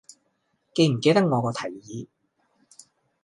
[0.73, 2.07] 記唔記得我個提議